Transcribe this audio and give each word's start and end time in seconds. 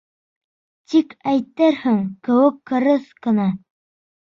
Тик 0.93 1.13
әйтерһең 1.33 2.01
кеүек 2.29 2.59
ҡырыҫ 2.73 3.09
ҡына: 3.29 3.49